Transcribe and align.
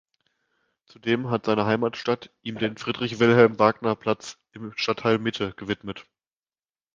Zudem 0.87 1.29
hat 1.29 1.45
seine 1.45 1.67
Heimatstadt 1.67 2.31
ihm 2.41 2.57
den 2.57 2.75
"Friedrich-Wilhelm-Wagner-Platz" 2.75 4.39
im 4.51 4.73
Stadtteil 4.75 5.19
Mitte 5.19 5.53
gewidmet. 5.57 6.07